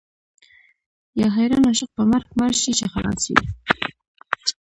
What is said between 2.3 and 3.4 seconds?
مړ شي چې خلاص شي.